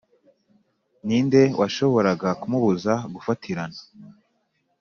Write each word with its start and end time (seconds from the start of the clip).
ninde 1.05 1.41
washoboraga 1.59 2.29
kumubuza 2.41 2.93
gufatirana 3.13 3.79